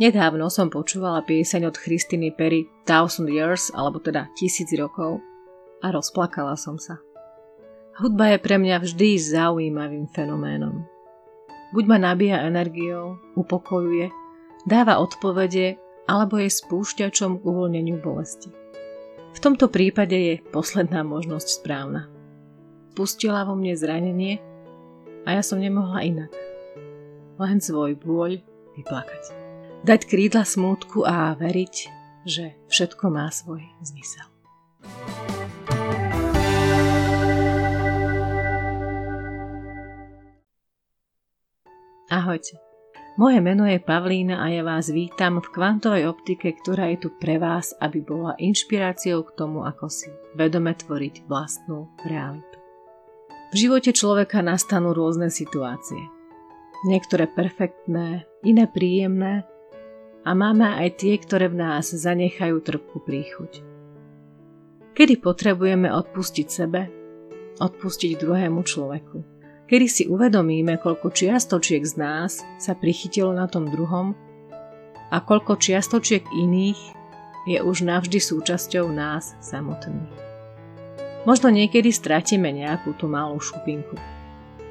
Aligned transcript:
Nedávno 0.00 0.48
som 0.48 0.72
počúvala 0.72 1.20
pieseň 1.28 1.68
od 1.68 1.76
Christiny 1.76 2.32
Perry 2.32 2.64
Thousand 2.88 3.28
Years, 3.28 3.68
alebo 3.76 4.00
teda 4.00 4.32
Tisíc 4.32 4.72
rokov 4.72 5.20
a 5.84 5.92
rozplakala 5.92 6.56
som 6.56 6.80
sa. 6.80 6.96
Hudba 8.00 8.32
je 8.32 8.38
pre 8.40 8.56
mňa 8.56 8.80
vždy 8.80 9.20
zaujímavým 9.20 10.08
fenoménom. 10.08 10.88
Buď 11.76 11.84
ma 11.84 12.00
nabíja 12.00 12.40
energiou, 12.48 13.20
upokojuje, 13.36 14.08
dáva 14.64 15.04
odpovede 15.04 15.76
alebo 16.08 16.40
je 16.40 16.48
spúšťačom 16.48 17.36
k 17.36 17.44
uvoľneniu 17.44 18.00
bolesti. 18.00 18.48
V 19.36 19.38
tomto 19.38 19.68
prípade 19.68 20.16
je 20.16 20.40
posledná 20.48 21.04
možnosť 21.04 21.60
správna. 21.60 22.08
Pustila 22.96 23.44
vo 23.44 23.52
mne 23.52 23.76
zranenie 23.76 24.40
a 25.28 25.36
ja 25.36 25.42
som 25.44 25.60
nemohla 25.60 26.08
inak. 26.08 26.32
Len 27.36 27.60
svoj 27.60 28.00
bôľ 28.00 28.40
vyplakať 28.80 29.39
dať 29.80 30.00
krídla 30.04 30.44
smútku 30.44 31.08
a 31.08 31.32
veriť, 31.36 31.74
že 32.28 32.52
všetko 32.68 33.04
má 33.08 33.32
svoj 33.32 33.64
zmysel. 33.80 34.28
Ahojte. 42.10 42.58
Moje 43.14 43.38
meno 43.42 43.68
je 43.68 43.78
Pavlína 43.78 44.40
a 44.42 44.50
ja 44.50 44.62
vás 44.64 44.88
vítam 44.90 45.38
v 45.38 45.48
kvantovej 45.52 46.08
optike, 46.08 46.56
ktorá 46.58 46.90
je 46.94 47.06
tu 47.06 47.08
pre 47.20 47.38
vás, 47.38 47.70
aby 47.78 48.00
bola 48.00 48.32
inšpiráciou 48.40 49.22
k 49.28 49.34
tomu, 49.36 49.62
ako 49.62 49.86
si 49.92 50.08
vedome 50.34 50.72
tvoriť 50.72 51.28
vlastnú 51.28 51.90
realitu. 52.02 52.56
V 53.50 53.66
živote 53.66 53.90
človeka 53.92 54.42
nastanú 54.42 54.94
rôzne 54.94 55.28
situácie. 55.28 56.00
Niektoré 56.86 57.28
perfektné, 57.28 58.24
iné 58.46 58.64
príjemné 58.70 59.44
a 60.24 60.30
máme 60.36 60.68
aj 60.84 61.00
tie, 61.00 61.14
ktoré 61.16 61.48
v 61.48 61.60
nás 61.64 61.92
zanechajú 61.92 62.60
trpkú 62.60 63.00
príchuť. 63.00 63.64
Kedy 64.92 65.16
potrebujeme 65.24 65.88
odpustiť 65.88 66.46
sebe, 66.50 66.92
odpustiť 67.56 68.20
druhému 68.20 68.60
človeku. 68.60 69.16
Kedy 69.70 69.86
si 69.86 70.04
uvedomíme, 70.10 70.76
koľko 70.82 71.14
čiastočiek 71.14 71.80
z 71.86 71.94
nás 71.96 72.42
sa 72.58 72.74
prichytilo 72.74 73.30
na 73.30 73.46
tom 73.46 73.70
druhom 73.70 74.12
a 75.08 75.16
koľko 75.22 75.56
čiastočiek 75.56 76.26
iných 76.26 76.80
je 77.48 77.58
už 77.62 77.86
navždy 77.86 78.18
súčasťou 78.20 78.90
nás 78.92 79.38
samotných. 79.40 80.12
Možno 81.24 81.48
niekedy 81.48 81.92
stratíme 81.94 82.50
nejakú 82.50 82.92
tú 82.98 83.08
malú 83.08 83.38
šupinku, 83.40 83.96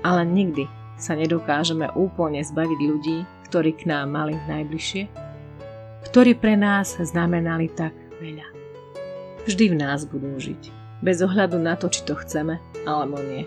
ale 0.03 0.27
nikdy 0.27 0.67
sa 0.99 1.15
nedokážeme 1.15 1.89
úplne 1.95 2.43
zbaviť 2.43 2.79
ľudí, 2.83 3.17
ktorí 3.49 3.71
k 3.79 3.89
nám 3.89 4.13
mali 4.13 4.35
najbližšie 4.35 5.28
ktorí 6.07 6.39
pre 6.39 6.55
nás 6.55 6.95
znamenali 6.95 7.67
tak 7.71 7.91
veľa. 8.23 8.47
Vždy 9.43 9.65
v 9.71 9.75
nás 9.75 10.05
budú 10.07 10.35
žiť, 10.39 10.71
bez 11.03 11.19
ohľadu 11.19 11.59
na 11.59 11.75
to, 11.75 11.91
či 11.91 12.05
to 12.05 12.15
chceme 12.19 12.59
alebo 12.87 13.19
nie. 13.19 13.43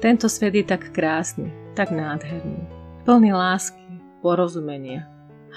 Tento 0.00 0.32
svet 0.32 0.56
je 0.56 0.64
tak 0.64 0.96
krásny, 0.96 1.52
tak 1.76 1.92
nádherný, 1.92 2.64
plný 3.04 3.36
lásky, 3.36 3.84
porozumenia, 4.24 5.04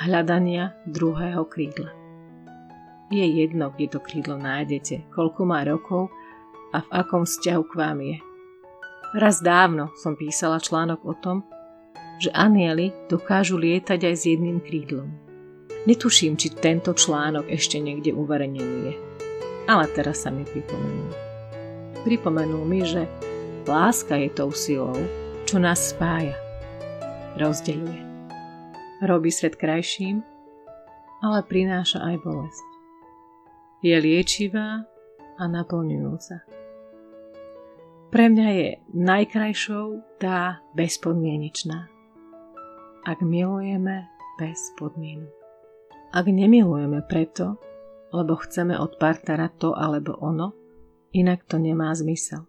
hľadania 0.04 0.76
druhého 0.84 1.48
krídla. 1.48 1.96
Je 3.14 3.24
jedno, 3.24 3.72
kde 3.72 3.94
to 3.94 4.00
krídlo 4.02 4.36
nájdete, 4.36 5.08
koľko 5.14 5.42
má 5.46 5.64
rokov 5.64 6.10
a 6.74 6.82
v 6.82 6.90
akom 6.92 7.24
vzťahu 7.24 7.64
k 7.70 7.74
vám 7.78 8.00
je. 8.02 8.18
Raz 9.14 9.46
dávno 9.46 9.94
som 9.94 10.18
písala 10.18 10.58
článok 10.58 11.06
o 11.06 11.14
tom, 11.14 11.46
že 12.18 12.34
anieli 12.34 12.90
dokážu 13.06 13.62
lietať 13.62 14.00
aj 14.10 14.16
s 14.18 14.24
jedným 14.26 14.58
krídlom. 14.58 15.23
Netuším, 15.84 16.40
či 16.40 16.48
tento 16.56 16.96
článok 16.96 17.52
ešte 17.52 17.76
niekde 17.76 18.16
uverejnený 18.16 18.78
je. 18.88 18.94
Ale 19.68 19.92
teraz 19.92 20.24
sa 20.24 20.32
mi 20.32 20.48
pripomenul. 20.48 21.12
Pripomenul 22.08 22.64
mi, 22.64 22.88
že 22.88 23.04
láska 23.68 24.16
je 24.16 24.32
tou 24.32 24.56
silou, 24.56 24.96
čo 25.44 25.60
nás 25.60 25.92
spája. 25.92 26.40
Rozdeľuje. 27.36 28.00
Robí 29.04 29.28
svet 29.28 29.60
krajším, 29.60 30.24
ale 31.20 31.44
prináša 31.44 32.00
aj 32.00 32.16
bolesť. 32.24 32.68
Je 33.84 33.96
liečivá 34.00 34.88
a 35.36 35.44
naplňujúca. 35.52 36.48
Pre 38.08 38.26
mňa 38.32 38.48
je 38.56 38.70
najkrajšou 38.96 40.00
tá 40.24 40.64
bezpodmienečná. 40.72 41.92
Ak 43.04 43.20
milujeme 43.20 44.08
bez 44.40 44.72
podmienok. 44.80 45.43
Ak 46.14 46.30
nemilujeme 46.30 47.02
preto, 47.10 47.58
lebo 48.14 48.38
chceme 48.38 48.78
od 48.78 49.02
partnera 49.02 49.50
to 49.50 49.74
alebo 49.74 50.14
ono, 50.22 50.54
inak 51.10 51.42
to 51.50 51.58
nemá 51.58 51.90
zmysel. 51.98 52.46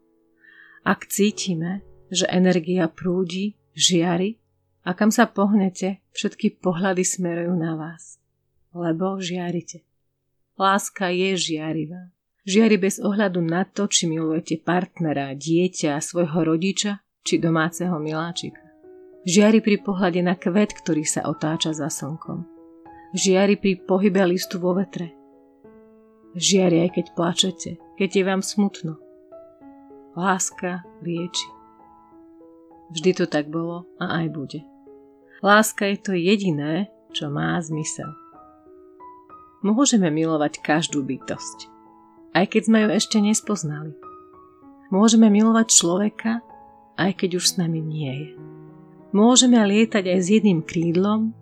Ak 0.84 1.08
cítime, 1.08 1.80
že 2.12 2.28
energia 2.28 2.92
prúdi, 2.92 3.56
žiari 3.72 4.36
a 4.84 4.92
kam 4.92 5.08
sa 5.08 5.25
pohnete, 5.25 6.04
všetky 6.12 6.60
pohľady 6.60 7.08
smerujú 7.08 7.56
na 7.56 7.72
vás, 7.72 8.20
lebo 8.76 9.16
žiarite. 9.16 9.81
Láska 10.60 11.08
je 11.08 11.32
žiarivá. 11.32 12.12
Žiari 12.44 12.76
bez 12.76 13.00
ohľadu 13.00 13.41
na 13.41 13.64
to, 13.64 13.88
či 13.88 14.04
milujete 14.04 14.60
partnera, 14.60 15.32
dieťa, 15.32 16.04
svojho 16.04 16.52
rodiča 16.52 17.00
či 17.25 17.41
domáceho 17.41 17.96
miláčika. 17.96 18.60
Žiari 19.25 19.64
pri 19.64 19.81
pohľade 19.81 20.20
na 20.20 20.36
kvet, 20.36 20.76
ktorý 20.84 21.08
sa 21.08 21.25
otáča 21.25 21.72
za 21.72 21.88
slnkom 21.88 22.53
žiari 23.14 23.54
pri 23.54 23.78
pohybe 23.86 24.26
listu 24.26 24.58
vo 24.58 24.75
vetre. 24.75 25.14
Žiari 26.34 26.82
aj 26.82 26.91
keď 26.98 27.06
plačete, 27.14 27.70
keď 27.94 28.10
je 28.10 28.22
vám 28.26 28.42
smutno. 28.42 28.98
Láska 30.19 30.82
lieči. 30.98 31.47
Vždy 32.91 33.10
to 33.14 33.25
tak 33.30 33.47
bolo 33.47 33.86
a 34.02 34.19
aj 34.22 34.26
bude. 34.34 34.60
Láska 35.47 35.86
je 35.94 35.98
to 36.02 36.12
jediné, 36.19 36.91
čo 37.14 37.30
má 37.30 37.54
zmysel. 37.62 38.10
Môžeme 39.62 40.10
milovať 40.10 40.60
každú 40.60 41.06
bytosť, 41.06 41.70
aj 42.34 42.44
keď 42.50 42.62
sme 42.66 42.78
ju 42.84 42.88
ešte 42.98 43.19
nespoznali. 43.22 43.94
Môžeme 44.91 45.31
milovať 45.31 45.70
človeka, 45.70 46.42
aj 46.98 47.14
keď 47.22 47.38
už 47.38 47.44
s 47.46 47.54
nami 47.62 47.78
nie 47.78 48.12
je. 48.12 48.31
Môžeme 49.14 49.62
lietať 49.62 50.04
aj 50.10 50.19
s 50.19 50.28
jedným 50.34 50.60
krídlom, 50.66 51.32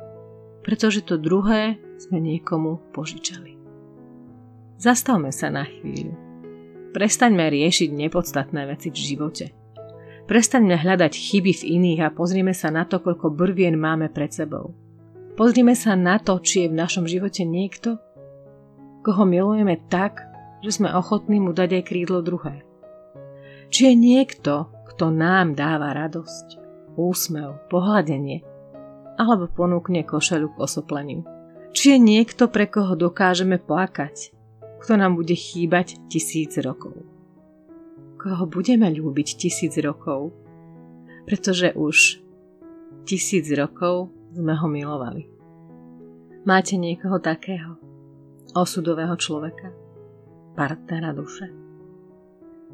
pretože 0.63 1.03
to 1.03 1.19
druhé 1.19 1.79
sme 1.99 2.19
niekomu 2.23 2.81
požičali. 2.95 3.59
Zastavme 4.83 5.31
sa 5.31 5.51
na 5.51 5.63
chvíľu. 5.63 6.15
Prestaňme 6.91 7.47
riešiť 7.47 7.95
nepodstatné 7.95 8.67
veci 8.67 8.91
v 8.91 8.99
živote. 8.99 9.47
Prestaňme 10.27 10.75
hľadať 10.79 11.13
chyby 11.15 11.53
v 11.55 11.67
iných 11.79 12.01
a 12.07 12.15
pozrime 12.15 12.55
sa 12.55 12.71
na 12.71 12.87
to, 12.87 12.99
koľko 13.03 13.31
brvien 13.31 13.79
máme 13.79 14.11
pred 14.11 14.31
sebou. 14.31 14.75
Pozrime 15.39 15.73
sa 15.73 15.97
na 15.97 16.21
to, 16.21 16.39
či 16.39 16.67
je 16.67 16.71
v 16.71 16.79
našom 16.79 17.09
živote 17.09 17.43
niekto, 17.43 17.97
koho 19.03 19.25
milujeme 19.27 19.81
tak, 19.91 20.23
že 20.63 20.79
sme 20.79 20.95
ochotní 20.95 21.43
mu 21.43 21.51
dať 21.51 21.83
aj 21.83 21.87
krídlo 21.89 22.23
druhé. 22.23 22.63
Či 23.73 23.91
je 23.91 23.95
niekto, 23.97 24.71
kto 24.93 25.11
nám 25.11 25.57
dáva 25.57 25.97
radosť, 25.97 26.61
úsmev, 26.95 27.57
pohľadenie, 27.73 28.45
alebo 29.23 29.47
ponúkne 29.47 30.03
košelu 30.03 30.51
k 30.51 30.59
osopleniu. 30.59 31.23
Či 31.71 31.97
je 31.97 31.99
niekto, 32.03 32.51
pre 32.51 32.67
koho 32.67 32.99
dokážeme 32.99 33.63
plakať, 33.63 34.35
kto 34.83 34.99
nám 34.99 35.15
bude 35.15 35.33
chýbať 35.39 36.03
tisíc 36.11 36.59
rokov. 36.59 36.99
Koho 38.19 38.45
budeme 38.51 38.91
ľúbiť 38.91 39.39
tisíc 39.39 39.79
rokov, 39.79 40.35
pretože 41.25 41.71
už 41.79 42.19
tisíc 43.07 43.47
rokov 43.55 44.11
sme 44.35 44.59
ho 44.59 44.67
milovali. 44.67 45.31
Máte 46.43 46.75
niekoho 46.75 47.23
takého, 47.23 47.79
osudového 48.59 49.15
človeka, 49.15 49.71
partnera 50.59 51.15
duše. 51.15 51.47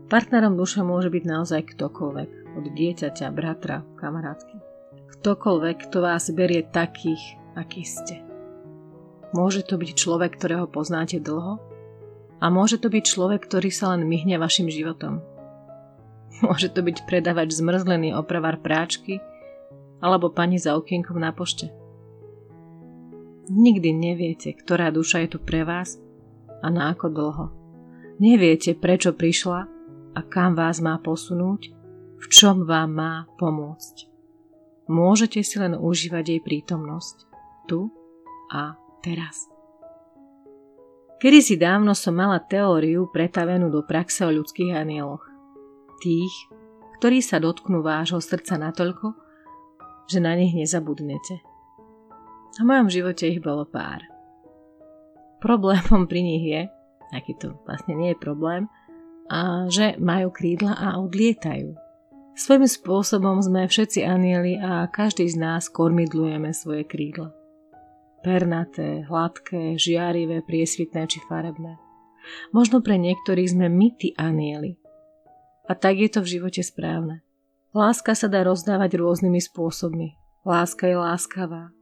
Partnerom 0.09 0.57
duše 0.57 0.81
môže 0.81 1.13
byť 1.13 1.25
naozaj 1.29 1.77
ktokoľvek, 1.77 2.31
od 2.57 2.65
dieťaťa, 2.73 3.29
bratra, 3.29 3.85
kamarátky 4.01 4.68
ktokoľvek, 5.09 5.89
kto 5.89 5.99
vás 6.05 6.29
berie 6.33 6.67
takých, 6.67 7.21
akí 7.57 7.83
ste. 7.85 8.21
Môže 9.33 9.65
to 9.65 9.77
byť 9.77 9.91
človek, 9.93 10.37
ktorého 10.41 10.69
poznáte 10.69 11.21
dlho 11.21 11.61
a 12.41 12.47
môže 12.49 12.81
to 12.81 12.89
byť 12.89 13.05
človek, 13.05 13.45
ktorý 13.45 13.69
sa 13.69 13.93
len 13.93 14.09
myhne 14.09 14.41
vašim 14.41 14.73
životom. 14.73 15.21
Môže 16.45 16.71
to 16.71 16.87
byť 16.87 17.05
predavač 17.05 17.51
zmrzlený 17.51 18.15
opravar 18.15 18.63
práčky 18.63 19.19
alebo 19.99 20.31
pani 20.31 20.57
za 20.57 20.79
okienkom 20.79 21.19
na 21.19 21.35
pošte. 21.35 21.75
Nikdy 23.49 23.91
neviete, 23.97 24.55
ktorá 24.55 24.93
duša 24.95 25.25
je 25.27 25.29
tu 25.35 25.39
pre 25.43 25.67
vás 25.67 25.99
a 26.63 26.69
na 26.71 26.95
ako 26.95 27.07
dlho. 27.11 27.47
Neviete, 28.23 28.77
prečo 28.79 29.15
prišla 29.15 29.61
a 30.15 30.21
kam 30.27 30.55
vás 30.55 30.83
má 30.83 30.99
posunúť, 30.99 31.71
v 32.19 32.27
čom 32.33 32.67
vám 32.67 32.91
má 32.97 33.13
pomôcť. 33.39 34.08
Môžete 34.89 35.45
si 35.45 35.61
len 35.61 35.77
užívať 35.77 36.25
jej 36.25 36.41
prítomnosť, 36.41 37.17
tu 37.69 37.93
a 38.49 38.73
teraz. 39.05 39.49
Kedy 41.19 41.39
si 41.45 41.55
dávno 41.61 41.93
som 41.93 42.15
mala 42.17 42.41
teóriu 42.41 43.11
pretavenú 43.11 43.69
do 43.69 43.85
praxe 43.85 44.25
o 44.25 44.31
ľudských 44.31 44.73
anieloch. 44.73 45.27
Tých, 45.99 46.35
ktorí 46.97 47.19
sa 47.21 47.43
dotknú 47.43 47.83
vášho 47.83 48.23
srdca 48.23 48.55
natoľko, 48.55 49.19
že 50.09 50.23
na 50.23 50.33
nich 50.39 50.55
nezabudnete. 50.55 51.43
V 52.59 52.63
mojom 52.65 52.89
živote 52.89 53.29
ich 53.29 53.43
bolo 53.43 53.67
pár. 53.69 54.01
Problémom 55.43 56.07
pri 56.09 56.21
nich 56.23 56.45
je, 56.49 56.63
aký 57.13 57.37
to 57.37 57.55
vlastne 57.69 57.99
nie 57.99 58.15
je 58.15 58.23
problém, 58.23 58.71
a 59.29 59.69
že 59.69 60.01
majú 60.01 60.33
krídla 60.33 60.73
a 60.75 60.97
odlietajú. 61.03 61.88
Svojím 62.39 62.71
spôsobom 62.71 63.43
sme 63.43 63.67
všetci 63.67 64.07
anieli 64.07 64.63
a 64.63 64.87
každý 64.87 65.27
z 65.27 65.43
nás 65.43 65.67
kormidlujeme 65.67 66.55
svoje 66.55 66.87
krídla. 66.87 67.35
Pernaté, 68.23 69.03
hladké, 69.11 69.75
žiarivé, 69.75 70.47
priesvitné 70.47 71.11
či 71.11 71.19
farebné. 71.27 71.83
Možno 72.55 72.79
pre 72.79 72.95
niektorých 72.95 73.59
sme 73.59 73.67
my 73.67 73.89
tí 73.99 74.15
anieli. 74.15 74.79
A 75.67 75.75
tak 75.75 75.99
je 75.99 76.07
to 76.07 76.23
v 76.23 76.39
živote 76.39 76.63
správne. 76.63 77.27
Láska 77.75 78.15
sa 78.15 78.31
dá 78.31 78.47
rozdávať 78.47 78.95
rôznymi 78.95 79.43
spôsobmi. 79.43 80.15
Láska 80.47 80.87
je 80.87 80.95
láskavá, 80.95 81.75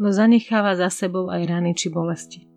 no 0.00 0.08
zanecháva 0.08 0.80
za 0.80 0.88
sebou 0.88 1.28
aj 1.28 1.44
rany 1.44 1.76
či 1.76 1.92
bolesti. 1.92 2.48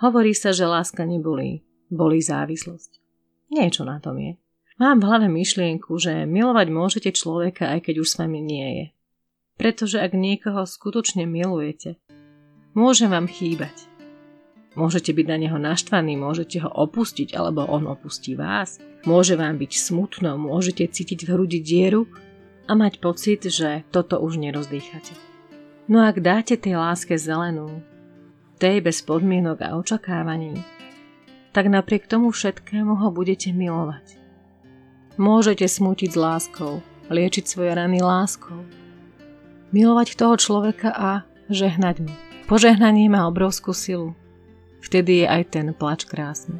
Hovorí 0.00 0.32
sa, 0.32 0.56
že 0.56 0.64
láska 0.64 1.04
nebolí, 1.04 1.60
bolí 1.92 2.24
závislosť. 2.24 2.96
Niečo 3.52 3.84
na 3.84 4.00
tom 4.00 4.16
je. 4.16 4.40
Mám 4.80 5.04
v 5.04 5.12
hlave 5.12 5.28
myšlienku, 5.28 5.92
že 6.00 6.24
milovať 6.24 6.72
môžete 6.72 7.10
človeka, 7.12 7.68
aj 7.68 7.84
keď 7.84 7.94
už 8.00 8.08
s 8.08 8.16
vami 8.16 8.40
nie 8.40 8.68
je. 8.72 8.86
Pretože 9.60 10.00
ak 10.00 10.16
niekoho 10.16 10.64
skutočne 10.64 11.28
milujete, 11.28 12.00
môže 12.72 13.04
vám 13.04 13.28
chýbať. 13.28 13.76
Môžete 14.72 15.12
byť 15.12 15.26
na 15.28 15.36
neho 15.36 15.60
naštvaní, 15.60 16.16
môžete 16.16 16.64
ho 16.64 16.72
opustiť, 16.72 17.36
alebo 17.36 17.68
on 17.68 17.92
opustí 17.92 18.32
vás. 18.32 18.80
Môže 19.04 19.36
vám 19.36 19.60
byť 19.60 19.72
smutno, 19.76 20.40
môžete 20.40 20.88
cítiť 20.88 21.28
v 21.28 21.32
hrudi 21.36 21.60
dieru 21.60 22.08
a 22.64 22.72
mať 22.72 23.04
pocit, 23.04 23.44
že 23.44 23.84
toto 23.92 24.16
už 24.16 24.40
nerozdýchate. 24.40 25.12
No 25.92 26.08
ak 26.08 26.24
dáte 26.24 26.56
tej 26.56 26.80
láske 26.80 27.20
zelenú, 27.20 27.84
tej 28.56 28.80
bez 28.80 29.04
podmienok 29.04 29.60
a 29.60 29.76
očakávaní, 29.76 30.56
tak 31.52 31.68
napriek 31.68 32.08
tomu 32.08 32.32
všetkému 32.32 32.96
ho 32.96 33.08
budete 33.12 33.52
milovať. 33.52 34.19
Môžete 35.20 35.68
smútiť 35.68 36.16
s 36.16 36.18
láskou, 36.18 36.80
liečiť 37.12 37.44
svoje 37.44 37.76
rany 37.76 38.00
láskou, 38.00 38.64
milovať 39.68 40.16
toho 40.16 40.40
človeka 40.40 40.96
a 40.96 41.28
žehnať 41.52 42.08
mu. 42.08 42.12
Požehnanie 42.48 43.12
má 43.12 43.28
obrovskú 43.28 43.76
silu. 43.76 44.16
Vtedy 44.80 45.20
je 45.20 45.26
aj 45.28 45.42
ten 45.52 45.76
plač 45.76 46.08
krásny. 46.08 46.56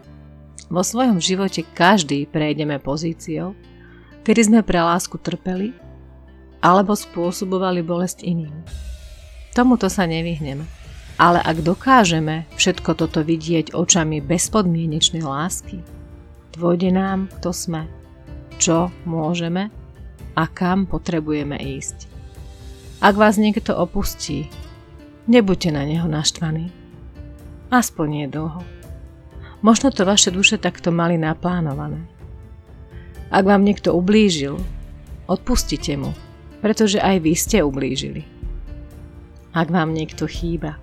Vo 0.69 0.85
svojom 0.85 1.25
živote 1.25 1.65
každý 1.73 2.29
prejdeme 2.29 2.77
pozíciou, 2.77 3.57
kedy 4.29 4.53
sme 4.53 4.61
pre 4.61 4.85
lásku 4.85 5.17
trpeli 5.17 5.73
alebo 6.61 6.93
spôsobovali 6.93 7.81
bolesť 7.81 8.29
iným. 8.29 8.53
Tomuto 9.57 9.89
sa 9.89 10.05
nevyhneme. 10.05 10.69
Ale 11.17 11.41
ak 11.41 11.65
dokážeme 11.65 12.45
všetko 12.61 12.93
toto 12.93 13.25
vidieť 13.25 13.73
očami 13.73 14.21
bezpodmienečnej 14.21 15.25
lásky, 15.25 15.81
dôjde 16.61 16.93
nám, 16.93 17.33
kto 17.41 17.57
sme, 17.57 17.89
čo 18.61 18.93
môžeme 19.09 19.73
a 20.37 20.45
kam 20.45 20.85
potrebujeme 20.85 21.57
ísť. 21.57 22.07
Ak 23.01 23.17
vás 23.17 23.41
niekto 23.41 23.73
opustí, 23.73 24.53
nebuďte 25.25 25.73
na 25.73 25.89
neho 25.89 26.05
naštvaní. 26.05 26.69
Aspoň 27.73 28.07
nie 28.07 28.27
dlho. 28.29 28.61
Možno 29.65 29.89
to 29.89 30.05
vaše 30.05 30.29
duše 30.29 30.61
takto 30.61 30.93
mali 30.93 31.17
naplánované. 31.17 32.05
Ak 33.33 33.49
vám 33.49 33.65
niekto 33.65 33.97
ublížil, 33.97 34.61
odpustite 35.25 35.97
mu, 35.97 36.13
pretože 36.61 37.01
aj 37.01 37.17
vy 37.25 37.33
ste 37.33 37.65
ublížili. 37.65 38.29
Ak 39.57 39.73
vám 39.73 39.97
niekto 39.97 40.29
chýba, 40.29 40.77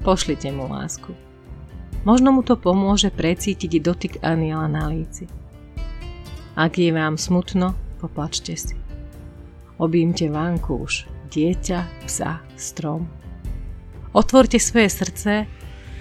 Pošlite 0.00 0.48
mu 0.48 0.64
lásku. 0.64 1.12
Možno 2.08 2.32
mu 2.32 2.40
to 2.40 2.56
pomôže 2.56 3.12
precítiť 3.12 3.84
dotyk 3.84 4.12
aniela 4.24 4.64
na 4.64 4.88
líci. 4.88 5.28
Ak 6.60 6.76
je 6.76 6.92
vám 6.92 7.16
smutno, 7.16 7.72
poplačte 8.04 8.52
si. 8.52 8.76
Objímte 9.80 10.28
vankúš, 10.28 11.08
dieťa, 11.32 12.04
psa, 12.04 12.44
strom. 12.52 13.08
Otvorte 14.12 14.60
svoje 14.60 14.92
srdce 14.92 15.48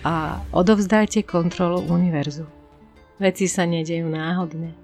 a 0.04 0.44
odovzdajte 0.52 1.24
kontrolu 1.24 1.88
univerzu. 1.88 2.44
Veci 3.24 3.48
sa 3.48 3.64
nedejú 3.64 4.12
náhodne. 4.12 4.76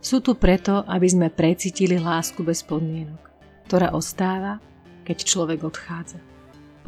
Sú 0.00 0.24
tu 0.24 0.32
preto, 0.32 0.80
aby 0.88 1.04
sme 1.04 1.28
precítili 1.28 2.00
lásku 2.00 2.40
bez 2.40 2.64
podmienok, 2.64 3.20
ktorá 3.68 3.92
ostáva, 3.92 4.64
keď 5.04 5.28
človek 5.28 5.60
odchádza. 5.60 6.24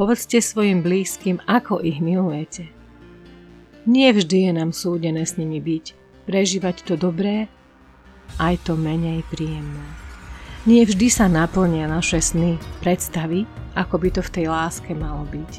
Povedzte 0.00 0.40
svojim 0.40 0.81
blízkym, 0.81 1.44
ako 1.44 1.84
ich 1.84 2.00
milujete. 2.00 2.72
Nie 3.84 4.16
vždy 4.16 4.48
je 4.48 4.52
nám 4.56 4.72
súdené 4.72 5.28
s 5.28 5.37
nimi 5.37 5.60
byť, 5.60 5.92
prežívať 6.25 6.88
to 6.88 6.96
dobré, 6.96 7.52
aj 8.38 8.68
to 8.68 8.78
menej 8.78 9.24
príjemné. 9.32 9.86
Nie 10.68 10.84
vždy 10.84 11.08
sa 11.08 11.24
naplnia 11.24 11.88
naše 11.88 12.20
sny, 12.20 12.60
predstavy, 12.84 13.48
ako 13.72 13.96
by 13.96 14.08
to 14.12 14.20
v 14.20 14.32
tej 14.36 14.46
láske 14.52 14.92
malo 14.92 15.24
byť. 15.32 15.52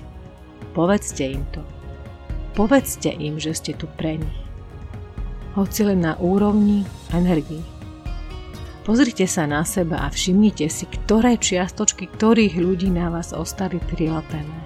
Povedzte 0.77 1.25
im 1.25 1.41
to. 1.49 1.65
Povedzte 2.53 3.09
im, 3.09 3.41
že 3.41 3.57
ste 3.57 3.73
tu 3.73 3.89
pre 3.97 4.21
nich. 4.21 4.39
Hoci 5.57 5.83
len 5.83 6.05
na 6.05 6.15
úrovni 6.21 6.85
energii. 7.11 7.65
Pozrite 8.85 9.25
sa 9.25 9.49
na 9.49 9.65
seba 9.65 10.05
a 10.05 10.13
všimnite 10.13 10.65
si, 10.69 10.85
ktoré 10.85 11.37
čiastočky 11.37 12.05
ktorých 12.05 12.57
ľudí 12.61 12.89
na 12.93 13.09
vás 13.09 13.33
ostali 13.33 13.77
prilepené. 13.77 14.59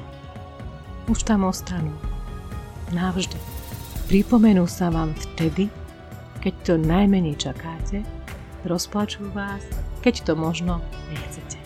Už 1.07 1.23
tam 1.23 1.47
ostanú. 1.47 1.95
Navždy. 2.91 3.37
Pripomenú 4.05 4.69
sa 4.69 4.93
vám 4.93 5.15
vtedy, 5.15 5.71
keď 6.45 6.53
to 6.62 6.74
najmenej 6.77 7.42
čakáte, 7.42 8.06
rozplačú 8.69 9.25
vás, 9.33 9.65
keď 10.06 10.30
to 10.30 10.33
možno 10.38 10.77
nechcete. 11.09 11.57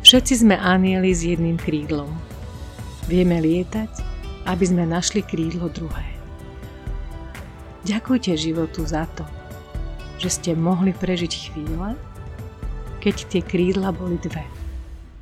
Všetci 0.00 0.40
sme 0.40 0.56
anieli 0.56 1.12
s 1.12 1.20
jedným 1.20 1.60
krídlom. 1.60 2.08
Vieme 3.12 3.44
lietať, 3.44 3.92
aby 4.48 4.64
sme 4.64 4.88
našli 4.88 5.20
krídlo 5.20 5.68
druhé. 5.68 6.16
Ďakujte 7.84 8.40
životu 8.40 8.88
za 8.88 9.04
to, 9.20 9.28
že 10.16 10.32
ste 10.32 10.50
mohli 10.56 10.96
prežiť 10.96 11.52
chvíle, 11.52 11.92
keď 13.04 13.16
tie 13.28 13.44
krídla 13.44 13.92
boli 13.92 14.16
dve. 14.16 14.48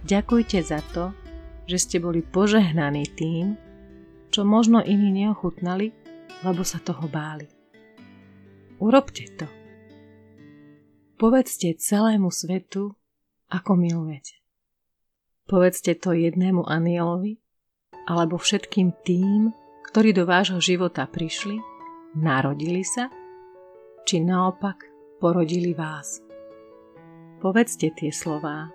Ďakujte 0.06 0.58
za 0.62 0.86
to, 0.94 1.10
že 1.66 1.82
ste 1.82 1.96
boli 1.98 2.22
požehnaní 2.22 3.10
tým, 3.10 3.58
čo 4.30 4.46
možno 4.46 4.78
iní 4.86 5.10
neochutnali, 5.10 5.90
lebo 6.46 6.62
sa 6.62 6.78
toho 6.78 7.10
báli. 7.10 7.57
Urobte 8.78 9.26
to. 9.34 9.46
Povedzte 11.18 11.74
celému 11.74 12.30
svetu, 12.30 12.94
ako 13.50 13.74
milujete. 13.74 14.38
Povedzte 15.50 15.98
to 15.98 16.14
jednému 16.14 16.62
anielovi, 16.62 17.42
alebo 18.06 18.38
všetkým 18.38 18.94
tým, 19.02 19.50
ktorí 19.90 20.14
do 20.14 20.30
vášho 20.30 20.62
života 20.62 21.10
prišli, 21.10 21.58
narodili 22.14 22.86
sa 22.86 23.10
či 24.06 24.22
naopak 24.22 24.86
porodili 25.18 25.74
vás. 25.74 26.22
Povedzte 27.42 27.90
tie 27.92 28.14
slová 28.14 28.70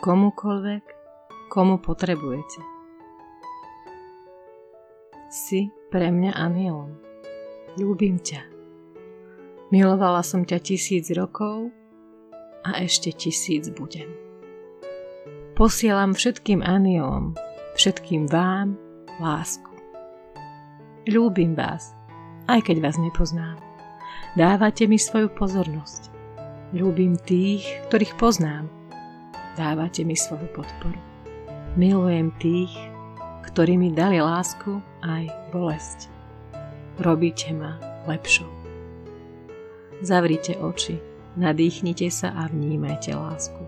komukoľvek, 0.00 0.84
komu 1.52 1.76
potrebujete. 1.76 2.60
Si 5.30 5.68
pre 5.92 6.10
mňa 6.10 6.32
anielom. 6.34 6.96
Ľúbim 7.78 8.18
ťa. 8.18 8.49
Milovala 9.70 10.26
som 10.26 10.42
ťa 10.42 10.58
tisíc 10.66 11.14
rokov 11.14 11.70
a 12.66 12.82
ešte 12.82 13.14
tisíc 13.14 13.70
budem. 13.70 14.10
Posielam 15.54 16.10
všetkým 16.10 16.58
anielom, 16.58 17.38
všetkým 17.78 18.26
vám 18.26 18.74
lásku. 19.22 19.70
Ľúbim 21.06 21.54
vás, 21.54 21.94
aj 22.50 22.66
keď 22.66 22.82
vás 22.82 22.98
nepoznám. 22.98 23.62
Dávate 24.34 24.90
mi 24.90 24.98
svoju 24.98 25.30
pozornosť. 25.38 26.10
Ľúbim 26.74 27.14
tých, 27.22 27.62
ktorých 27.86 28.18
poznám. 28.18 28.66
Dávate 29.54 30.02
mi 30.02 30.18
svoju 30.18 30.50
podporu. 30.50 30.98
Milujem 31.78 32.34
tých, 32.42 32.74
ktorí 33.46 33.78
mi 33.78 33.94
dali 33.94 34.18
lásku 34.18 34.82
aj 35.06 35.30
bolesť. 35.54 36.10
Robíte 36.98 37.54
ma 37.54 37.78
lepšou. 38.10 38.59
Zavrite 40.00 40.56
oči, 40.56 40.96
nadýchnite 41.36 42.08
sa 42.08 42.32
a 42.32 42.48
vnímajte 42.48 43.12
lásku. 43.12 43.60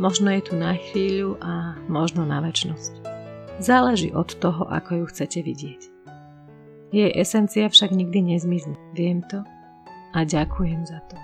Možno 0.00 0.32
je 0.32 0.40
tu 0.40 0.56
na 0.56 0.72
chvíľu 0.72 1.36
a 1.44 1.76
možno 1.84 2.24
na 2.24 2.40
väčnosť. 2.40 3.04
Záleží 3.60 4.08
od 4.16 4.32
toho, 4.40 4.64
ako 4.64 5.04
ju 5.04 5.04
chcete 5.12 5.44
vidieť. 5.44 5.80
Jej 6.96 7.12
esencia 7.12 7.68
však 7.68 7.92
nikdy 7.92 8.36
nezmizne. 8.36 8.72
Viem 8.96 9.20
to 9.28 9.44
a 10.16 10.24
ďakujem 10.24 10.88
za 10.88 11.04
to. 11.12 11.16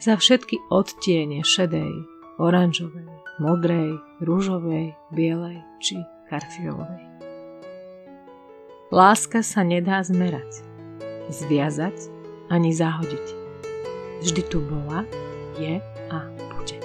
Za 0.00 0.16
všetky 0.16 0.56
odtiene 0.72 1.44
šedej, 1.44 1.92
oranžovej, 2.40 3.08
modrej, 3.44 4.00
rúžovej, 4.24 4.96
bielej 5.12 5.60
či 5.84 6.00
karfiovej. 6.32 7.04
Láska 8.88 9.44
sa 9.44 9.60
nedá 9.60 10.00
zmerať, 10.00 10.64
zviazať 11.28 12.19
ani 12.50 12.74
zahodiť. 12.74 13.26
Vždy 14.20 14.42
tu 14.50 14.60
bola, 14.60 15.06
je 15.56 15.78
a 16.10 16.18
bude. 16.58 16.76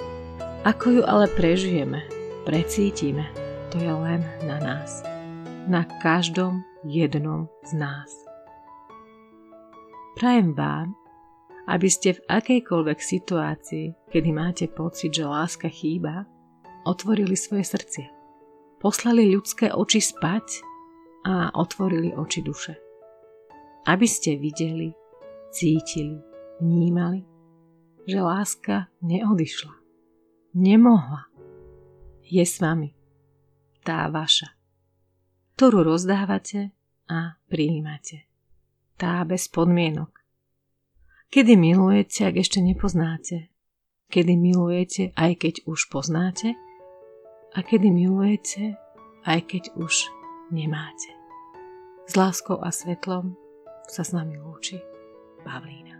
Ako 0.64 1.00
ju 1.00 1.02
ale 1.04 1.26
prežijeme, 1.34 2.06
precítime, 2.46 3.28
to 3.74 3.82
je 3.82 3.92
len 3.92 4.22
na 4.46 4.56
nás. 4.62 5.02
Na 5.66 5.82
každom 6.00 6.62
jednom 6.86 7.50
z 7.66 7.74
nás. 7.74 8.10
Prajem 10.16 10.54
vám, 10.54 10.96
aby 11.66 11.90
ste 11.90 12.14
v 12.14 12.24
akejkoľvek 12.30 12.98
situácii, 13.02 14.08
kedy 14.08 14.30
máte 14.30 14.70
pocit, 14.70 15.12
že 15.12 15.26
láska 15.26 15.68
chýba, 15.68 16.24
otvorili 16.86 17.34
svoje 17.34 17.66
srdcia. 17.66 18.08
Poslali 18.78 19.34
ľudské 19.34 19.74
oči 19.74 19.98
spať 19.98 20.62
a 21.26 21.50
otvorili 21.58 22.14
oči 22.14 22.40
duše. 22.46 22.78
Aby 23.90 24.06
ste 24.06 24.38
videli, 24.38 24.94
cítili, 25.56 26.20
vnímali, 26.60 27.24
že 28.04 28.20
láska 28.20 28.92
neodišla. 29.00 29.72
Nemohla. 30.52 31.32
Je 32.28 32.44
s 32.44 32.60
vami. 32.60 32.92
Tá 33.80 34.12
vaša. 34.12 34.52
Ktorú 35.56 35.96
rozdávate 35.96 36.76
a 37.08 37.40
prijímate. 37.48 38.28
Tá 39.00 39.24
bez 39.24 39.48
podmienok. 39.48 40.12
Kedy 41.32 41.56
milujete, 41.56 42.28
ak 42.28 42.36
ešte 42.36 42.60
nepoznáte? 42.60 43.48
Kedy 44.12 44.36
milujete, 44.36 45.16
aj 45.16 45.40
keď 45.40 45.54
už 45.64 45.88
poznáte? 45.88 46.52
A 47.56 47.64
kedy 47.64 47.88
milujete, 47.88 48.76
aj 49.24 49.40
keď 49.48 49.72
už 49.80 50.12
nemáte? 50.52 51.10
S 52.04 52.12
láskou 52.14 52.60
a 52.60 52.68
svetlom 52.68 53.34
sa 53.88 54.04
s 54.04 54.12
nami 54.12 54.38
lúči 54.38 54.95
Pavlina. 55.46 55.94